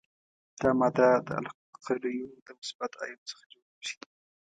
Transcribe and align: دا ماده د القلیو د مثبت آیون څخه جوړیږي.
دا 0.61 0.69
ماده 0.79 1.09
د 1.27 1.29
القلیو 1.41 2.29
د 2.45 2.47
مثبت 2.59 2.91
آیون 3.03 3.21
څخه 3.29 3.43
جوړیږي. 3.51 3.97